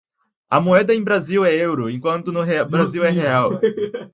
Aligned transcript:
A 0.49 0.59
moeda 0.59 0.95
em 0.95 1.05
Portugal 1.05 1.45
é 1.45 1.49
o 1.49 1.51
Euro, 1.53 1.87
enquanto 1.89 2.31
que 2.31 2.31
no 2.31 2.65
Brasil 2.67 3.05
é 3.05 3.11
o 3.11 3.13
Real. 3.13 3.59